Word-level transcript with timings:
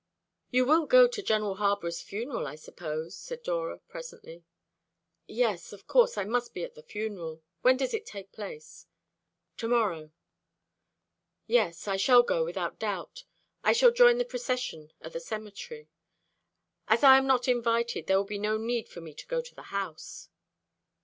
"You 0.49 0.65
will 0.65 0.87
go 0.87 1.07
to 1.07 1.21
General 1.21 1.57
Harborough's 1.57 2.01
funeral, 2.01 2.47
I 2.47 2.55
suppose?" 2.55 3.15
said 3.15 3.43
Dora 3.43 3.77
presently. 3.87 4.43
"Yes, 5.27 5.73
of 5.73 5.85
course 5.85 6.17
I 6.17 6.23
must 6.23 6.55
be 6.55 6.63
at 6.63 6.73
the 6.73 6.81
funeral. 6.81 7.43
When 7.61 7.77
does 7.77 7.93
it 7.93 8.07
take 8.07 8.31
place?" 8.31 8.87
"To 9.57 9.67
morrow." 9.67 10.11
"Yes, 11.45 11.87
I 11.87 11.97
shall 11.97 12.23
go 12.23 12.43
without 12.43 12.79
doubt. 12.79 13.25
I 13.63 13.73
shall 13.73 13.91
join 13.91 14.17
the 14.17 14.25
procession 14.25 14.91
at 15.01 15.13
the 15.13 15.19
cemetery. 15.19 15.87
As 16.87 17.03
I 17.03 17.19
am 17.19 17.27
not 17.27 17.47
invited, 17.47 18.07
there 18.07 18.17
will 18.17 18.23
be 18.23 18.39
no 18.39 18.57
need 18.57 18.89
for 18.89 19.01
me 19.01 19.13
to 19.13 19.27
go 19.27 19.39
to 19.39 19.53
the 19.53 19.61
house." 19.69 20.29